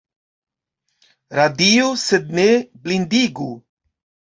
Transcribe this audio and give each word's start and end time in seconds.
Radiu 1.41 1.95
sed 2.07 2.35
ne 2.41 2.49
blindigu. 2.83 3.51